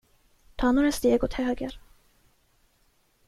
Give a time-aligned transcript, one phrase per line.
[0.57, 1.79] Ta några steg åt höger.